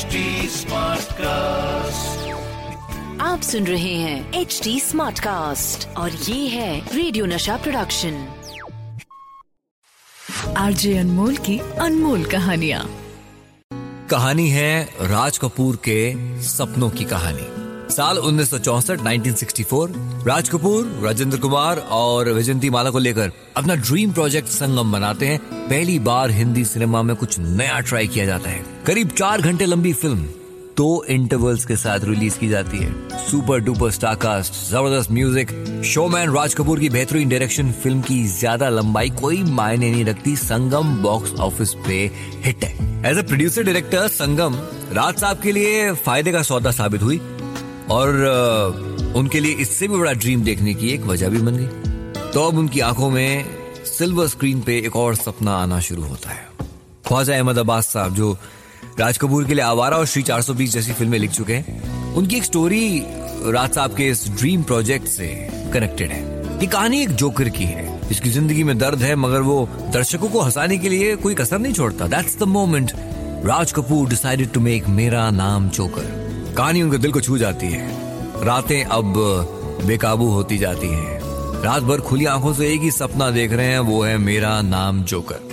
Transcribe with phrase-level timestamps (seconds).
[0.00, 0.06] HD
[1.12, 2.28] cast
[3.20, 8.28] आप सुन रहे हैं एच डी स्मार्ट कास्ट और ये है रेडियो नशा प्रोडक्शन
[10.56, 12.86] आरजे अनमोल की अनमोल कहानिया।
[14.10, 17.59] कहानी है राज कपूर के सपनों की कहानी।
[17.90, 24.48] साल 1964 1964 राज कपूर, राजेंद्र कुमार और विजंती माला को लेकर अपना ड्रीम प्रोजेक्ट
[24.48, 25.38] संगम बनाते हैं।
[25.68, 29.92] पहली बार हिंदी सिनेमा में कुछ नया ट्राई किया जाता है। करीब चार घंटे लंबी
[29.92, 30.28] फ़िल्म
[30.76, 35.50] दो इंटरवल्स के साथ रिलीज़ की जाती है। सुपर डुपर स्टारकास्ट ज़बरदस्त म्यूज़िक
[35.84, 40.96] शोमैन राज कपूर की बेहतरीन डायरेक्शन फ़िल्म की ज़्यादा लंबाई कोई मायने नहीं रखती। संगम
[41.02, 41.98] बॉक्स ऑफ़िस पे
[42.44, 44.56] हिट है। As a producer director Sangam
[44.92, 47.20] Raj Sahab के लिए फ़ायदे का सौदा साबित हुई।
[47.90, 52.48] और उनके लिए इससे भी बड़ा ड्रीम देखने की एक वजह भी बन गई। तो
[52.48, 53.44] अब उनकी आँखों में
[53.84, 56.48] सिल्वर स्क्रीन पे एक और सपना आना शुरू होता है।
[57.06, 58.36] ख्वाजा अहमद अब्बास साहब, जो
[59.00, 62.44] राज कपूर के लिए आवारा और श्री 420 जैसी फ़िल्में लिख चुके हैं, उनकी एक
[62.44, 63.02] स्टोरी
[63.46, 65.26] राज साहब के इस ड्रीम प्रोजेक्ट से
[65.74, 66.22] कनेक्टेड है।
[66.60, 70.40] ये कहानी एक जोकर की है, जिसकी ज़िंदगी में दर्द है, मगर वो दर्शकों को
[70.40, 72.92] हंसाने के लिए कोई कसर नहीं छोड़ता। That's the moment
[73.46, 78.44] Raj Kapoor decided to make Mera Naam Joker कहानी उनके दिल को छू जाती है।
[78.44, 79.14] रातें अब
[79.86, 81.18] बेकाबू होती जाती हैं।
[81.62, 85.02] रात भर खुली आँखों से एक ही सपना देख रहे हैं, वो है मेरा नाम
[85.02, 85.48] जोकर।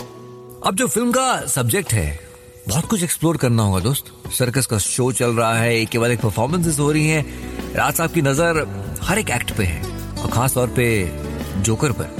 [0.65, 2.19] अब जो फ़िल्म का सब्जेक्ट है,
[2.67, 6.11] बहुत कुछ एक्सप्लोर करना होगा दोस्त। सर्कस का शो चल रहा है, एक के बाद
[6.11, 8.65] एक परफॉर्मेंसेस हो रही हैं। राज साहब की नज़र
[9.03, 9.81] हर एक एक्ट पे है,
[10.13, 10.87] और खास तौर पे
[11.57, 12.15] जोकर पर।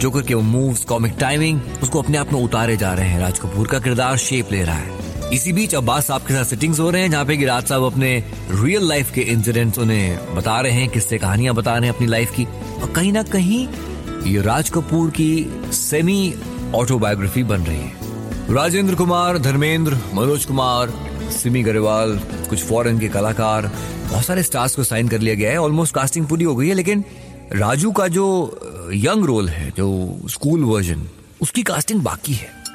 [0.00, 3.38] जोकर के वो मूव्स कॉमिक टाइमिंग उसको अपने आप में उतारे जा रहे हैं। राज
[3.38, 4.95] कपूर का किरदार शेप ले रहा है।
[5.32, 7.82] इसी बीच अब्बास साहब के साथ सिटिंग्स हो रहे हैं, जहाँ पे कि राज साहब
[7.82, 12.06] अपने रियल लाइफ के इंसिडेंट्स उन्हें बता रहे हैं, किससे कहानियाँ बता रहे हैं अपनी
[12.06, 12.44] लाइफ की।
[12.82, 13.66] और कहीं ना कहीं
[14.26, 16.34] ये राज कपूर की सेमी
[16.74, 20.92] ऑटोबायोग्राफी बन रही है। राजेंद्र कुमार, धर्मेंद्र, मनोज कुमार,
[21.32, 23.70] सिमी गरेवाल, कुछ फॉरेन के कलाकार,
[24.10, 26.74] बहुत सारे स्टार्स को साइन कर लिया गया है ऑलमोस्ट कास्टिंग पूरी हो गई है,
[26.74, 27.04] लेकिन
[27.52, 28.26] राजू का जो
[28.94, 31.06] यंग रोल है, जो स्कूल वर्जन
[31.42, 32.65] उसकी कास्टिंग बाकी है।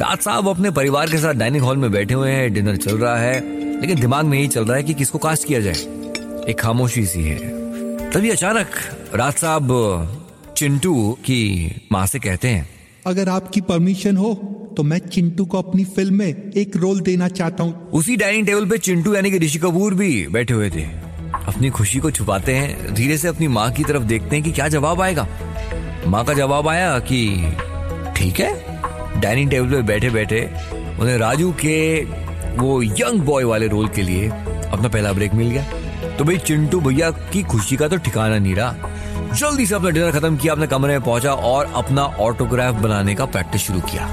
[0.00, 3.16] राज साहब अपने परिवार के साथ डाइनिंग हॉल में बैठे हुए हैं डिनर चल रहा
[3.16, 3.34] है
[3.80, 5.74] लेकिन दिमाग में यही चल रहा है कि किसको कास्ट किया जाए।
[6.50, 8.66] एक खामोशी सी है। तभी अचानक
[9.14, 9.68] राज साहब
[10.56, 12.68] चिंटू की माँ से कहते हैं।
[13.06, 14.34] अगर आपकी परमिशन हो
[14.76, 18.68] तो मैं चिंटू को अपनी फ़िल्म में एक रोल देना चाहता हूँ। उसी डाइनिंग टेबल
[18.68, 20.84] पे चिंटू यानी कि ऋषि कपूर भी बैठे हुए थे।
[21.46, 24.68] अपनी खुशी को छुपाते हैं धीरे से अपनी माँ की तरफ़ देखते हैं कि क्या
[24.68, 25.28] जवाब आएगा।
[26.06, 27.26] माँ का जवाब आया कि
[28.16, 28.73] ठीक है
[29.16, 30.40] डाइनिंग टेबल पे बैठे बैठे
[31.00, 32.04] उन्हें राजू के
[32.56, 35.64] वो यंग बॉय वाले रोल के लिए अपना पहला ब्रेक मिल गया।
[36.18, 38.74] तो भाई चिंटू भैया की खुशी का तो ठिकाना नहीं रहा।
[39.34, 43.24] जल्दी से अपना डिनर खत्म किया, अपने कमरे में पहुँचा और अपना ऑटोग्राफ बनाने का
[43.26, 44.08] प्रैक्टिस शुरू किया।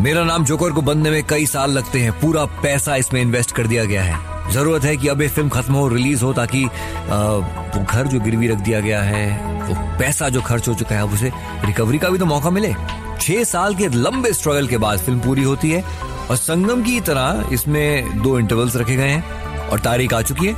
[0.00, 3.66] मेरा नाम जोकर को बनने में कई साल लगते हैं। पूरा पैसा इसमें इन्वेस्ट कर
[3.66, 7.84] दिया गया है। ज़रूरत है कि अब ये फ़िल्म खत्म हो, रिलीज़ हो, ताकि वो
[7.84, 9.30] घर जो गिरवी रख दिया गया है,
[9.64, 11.30] वो पैसा जो खर्च हो चुका है उसे
[11.64, 12.74] रिकवरी का भी तो मौका मिले।
[13.20, 15.82] छह साल के लंबे स्ट्रगल के बाद फ़िल्म पूरी होती है
[16.30, 20.54] और संगम की तरह इसमें दो इंटरवल्स रखे गए हैं और तारीख आ चुकी है।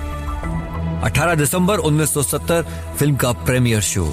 [1.04, 2.62] 18 दिसंबर 1970
[2.98, 4.06] फ़िल्म का प्रीमियर शो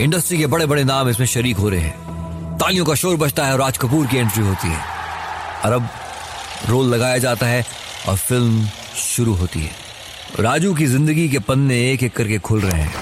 [0.00, 3.52] इंडस्ट्री के बड़े बड़े नाम इसमें शरीक हो रहे हैं। तालियों का शोर बजता है
[3.52, 4.80] और राज कपूर की एंट्री होती है।
[5.64, 5.88] और अब
[6.68, 7.64] रोल लगाया जाता है
[8.08, 9.70] और फ़िल्म शुरू होती है।
[10.40, 12.94] राजू की ज़िंदगी के पन्ने एक एक करके खुल रहे हैं।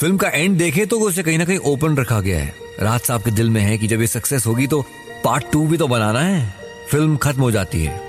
[0.00, 3.22] फ़िल्म का एंड देखे तो उसे कहीं ना कहीं ओपन रखा गया है। राज साहब
[3.22, 4.84] के दिल में है कि जब ये सक्सेस होगी तो
[5.24, 6.54] पार्ट टू भी तो बनाना है।
[6.90, 8.00] फ़िल्म खत्म हो जाती है।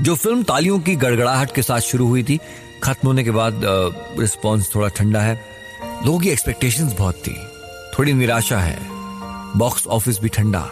[0.00, 2.38] जो फ़िल्म तालियों की गड़गड़ाहट के साथ शुरू हुई थी,
[2.82, 3.60] खत्म होने के बाद
[4.18, 5.44] रिस्पॉन्स थोड़ा ठंडा है।
[6.06, 7.36] लोगों की एक्सपेक्टेशंस बहुत थी।
[7.98, 8.78] थोड़ी निराशा है।
[9.56, 10.68] बॉक्स ऑफ़िस भी ठंडा।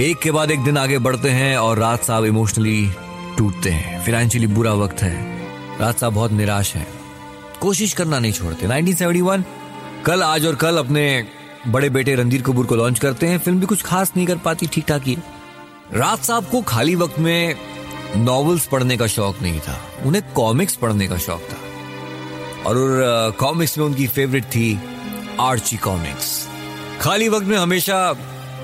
[0.00, 2.90] एक के बाद एक दिन आगे बढ़ते हैं और राज साहब इमोशनली
[3.38, 5.38] टूटते हैं। फाइनेंशियली बुरा वक्त है।
[5.78, 6.86] राज साहब बहुत निराश है।
[7.60, 9.44] कोशिश करना नहीं छोड़ते। 1971
[10.04, 11.26] कल आज और कल अपने
[11.66, 14.66] बड़े बेटे रणधीर कपूर को लॉन्च करते हैं। फ़िल्म भी कुछ खास नहीं कर पाती
[14.66, 15.16] ठीक ठाक ही।
[15.94, 17.56] राज साहब को खाली वक्त में
[18.16, 21.56] नॉवेल्स पढ़ने का शौक नहीं था। उन्हें कॉमिक्स पढ़ने का शौक था।
[22.66, 24.78] और कॉमिक्स में उनकी फेवरेट थी
[25.40, 26.48] आर्ची कॉमिक्स
[27.00, 27.98] खाली वक्त में हमेशा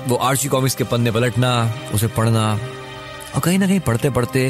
[0.07, 2.51] वो आर्ची कॉमिक्स के पन्ने पलटना, उसे पढ़ना,
[3.35, 4.49] और कहीं ना कहीं पढ़ते पढ़ते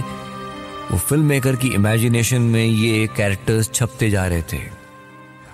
[0.91, 4.61] वो फ़िल्म मेकर की इमेजिनेशन में ये कैरेक्टर्स छपते जा रहे थे।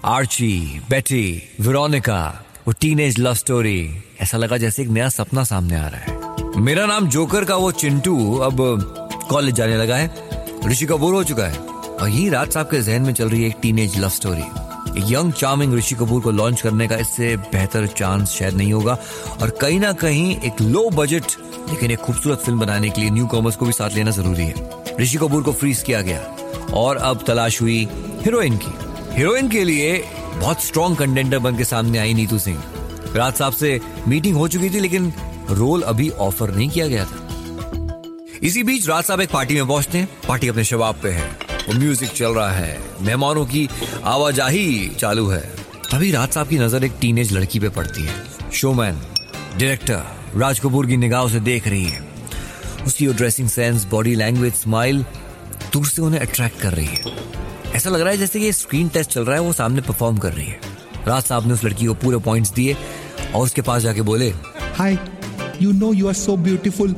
[0.06, 1.25] आर्ची बेटी
[1.62, 2.21] वेरोनिका
[2.69, 6.86] वो टीनेज लव स्टोरी ऐसा लगा जैसे एक नया सपना सामने आ रहा है। मेरा
[6.86, 8.57] नाम जोकर का वो चिंटू अब
[9.30, 10.30] कॉलेज जाने लगा है।
[10.68, 13.48] ऋषि कपूर हो चुका है। और यही राज साहब के जहन में चल रही है
[13.50, 18.30] एक teenage love story young charming Rishi Kapoor को लॉन्च करने का इससे बेहतर चांस
[18.30, 18.98] शायद नहीं होगा।
[19.42, 21.24] और कहीं ना कहीं एक लो बजट
[21.69, 24.69] लेकिन एक खूबसूरत फ़िल्म बनाने के लिए न्यू कॉमर्स को भी साथ लेना ज़रूरी है।
[25.00, 26.21] ऋषि कपूर को फ्रीज किया गया।
[26.74, 27.88] और अब तलाश हुई
[28.21, 28.77] हीरोइन की।
[29.18, 30.04] हीरोइन के लिए
[30.35, 32.63] बहुत स्ट्रॉन्ग कंटेंडर बन के सामने आई नीतू सिंह।
[33.15, 35.13] राज साहब से मीटिंग हो चुकी थी, लेकिन
[35.49, 37.25] रोल अभी ऑफ़र नहीं किया गया था।
[38.43, 41.27] इसी बीच राज साहब एक पार्टी में पहुँचते हैं। पार्टी अपने शबाब पे है।
[41.67, 43.67] वो म्यूज़िक चल रहा है। मेहमानों की
[44.03, 45.41] आवाजाही चालू है।
[45.91, 49.01] तभी राज साहब की नज़र एक टीनेज लड़की पे पड़ती है। शोमैन
[49.57, 50.03] डायरेक्टर
[50.35, 52.07] राज कपूर की निगाहों से देख रही है।
[52.87, 55.03] उसकी वो dressing sense body language smile
[55.73, 57.17] दूर से उन्हें अट्रैक्ट कर रही है।
[57.75, 60.33] ऐसा लग रहा है जैसे कि स्क्रीन टेस्ट चल रहा है वो सामने परफॉर्म कर
[60.33, 60.60] रही है।
[61.07, 62.75] राज साहब ने उस लड़की को पूरे पॉइंट्स दिए
[63.36, 64.30] और उसके पास जाके बोले
[64.77, 64.98] hi
[65.62, 66.95] you know you are so beautiful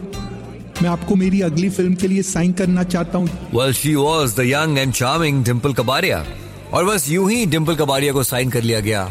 [0.82, 4.46] मैं आपको मेरी अगली फ़िल्म के लिए साइन करना चाहता हूँ। Well she was the
[4.46, 6.26] young and charming Dimple Kapadia
[6.74, 9.04] और बस यूँ ही डिम्पल कबारिया को साइन कर लिया गया।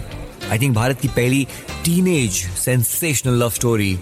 [0.51, 1.47] आई थिंक भारत की पहली
[1.85, 3.99] teenage sensational love story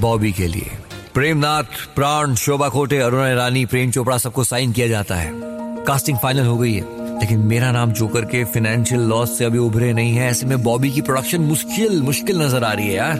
[0.00, 0.70] Bobby के लिए।
[1.14, 5.55] प्रेमनाथ प्राण शोभा खोटे अरुणा ईरानी प्रेम चोपड़ा सबको साइन किया जाता है।
[5.86, 9.92] कास्टिंग फाइनल हो गई है। लेकिन मेरा नाम जोकर के फाइनेंशियल लॉस से अभी उभरे
[9.92, 13.18] नहीं है। ऐसे में बॉबी की प्रोडक्शन मुश्किल मुश्किल नज़र आ रही है यार।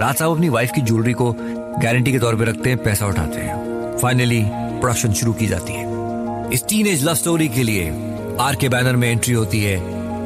[0.00, 1.32] राज साहब अपनी वाइफ की ज्वेलरी को
[1.82, 5.84] गारंटी के तौर पे रखते हैं, पैसा उठाते हैं। फाइनली प्रोडक्शन शुरू की जाती है।
[6.52, 7.90] इस टीनेज लव स्टोरी के लिए
[8.40, 9.76] आर के बैनर में एंट्री होती है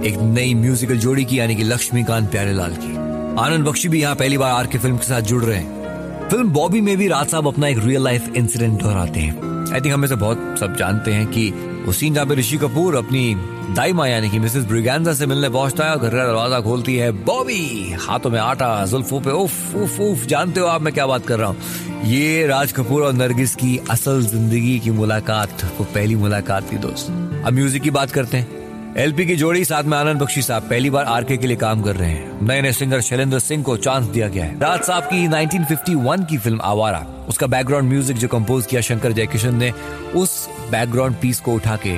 [0.05, 2.95] एक नई म्यूजिकल जोड़ी की, यानी कि लक्ष्मीकांत प्यारेलाल की।
[3.41, 6.51] आनंद बख्शी भी यहाँ पहली बार आर के फ़िल्म के साथ जुड़ रहे हैं। फ़िल्म
[6.53, 10.09] बॉबी में भी राज साहब अपना एक रियल लाइफ इंसिडेंट दोहराते हैं। आई थिंक हमें
[10.09, 11.53] से बहुत सब जानते हैं कि
[11.93, 13.35] सीन जहाँ पे ऋषि कपूर अपनी
[13.75, 16.97] दाई माँ, यानी कि मिसेस ब्रिगेंजा से मिलने पहुँचता है और घर का दरवाज़ा खोलती
[16.97, 21.07] है बॉबी। हाथों में आटा, जुल्फों पे उफ उफ उफ, जानते हो आप मैं क्या
[21.07, 22.03] बात कर रहा हूँ?
[22.05, 27.11] ये राज कपूर और नरगिस की असल ज़िंदगी की मुलाकात, वो पहली मुलाकात थी दोस्त।
[27.47, 28.59] अब म्यूज़िक की बात करते हैं।
[28.97, 31.97] एलपी की जोड़ी, साथ में आनंद बख्शी साहब, पहली बार आरके के लिए काम कर
[31.97, 35.27] रहे हैं। नए नए सिंगर शैलेंद्र सिंह को चांस दिया गया है। राज साहब की
[35.27, 39.73] 1951 की फ़िल्म आवारा, उसका बैकग्राउंड म्यूज़िक जो कंपोज किया शंकर जयकिशन ने,
[40.17, 41.95] उस बैकग्राउंड पीस को उठा के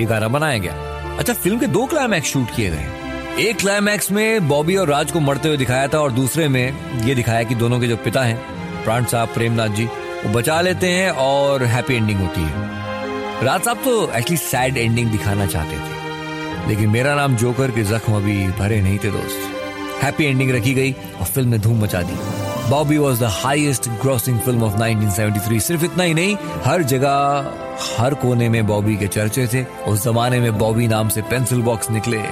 [0.00, 0.72] ये गाना बनाया गया।
[1.18, 5.20] अच्छा फ़िल्म के दो क्लाइमैक्स शूट किए गए। एक क्लाइमैक्स में बॉबी और राज को
[5.20, 8.36] मरते हुए दिखाया था और दूसरे में ये दिखाया कि दोनों के जो पिता हैं,
[8.84, 13.76] प्राण साहब, प्रेमनाथ जी, वो बचा लेते हैं और हैप्पी एंडिंग होती है। राज साहब
[13.76, 18.80] तो एक्चुअली सैड एंडिंग दिखाना चाहते थे। लेकिन मेरा नाम जोकर के जख्म अभी भरे
[18.80, 23.20] नहीं थे दोस्त। हैप्पी एंडिंग रखी गई और फ़िल्म ने धूम मचा दी। Bobby was
[23.20, 27.52] the highest grossing film of 1973 सिर्फ़ इतना ही नहीं, हर जगह,
[27.98, 31.90] हर कोने में बॉबी के चर्चे थे। उस जमाने में बॉबी नाम से पेंसिल बॉक्स
[31.90, 32.22] निकले।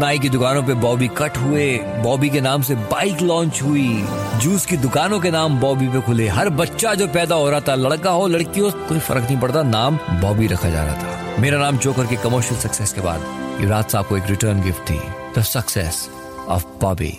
[0.00, 4.04] नाई की दुकानों पे बॉबी कट हुए। बॉबी के नाम से बाइक लॉन्च हुई।
[4.42, 7.74] जूस की दुकानों के नाम बॉबी पे खुले। हर बच्चा जो पैदा हो रहा था,
[7.74, 11.58] लड़का हो लड़की हो कोई फ़र्क नहीं पड़ता, नाम बॉबी रखा जा रहा था। मेरा
[11.58, 15.00] नाम जोकर के कमर्शियल सक्सेस के बाद युवराज साहब को एक रिटर्न गिफ्ट थी।
[15.38, 16.08] The success
[16.48, 17.18] of Bobby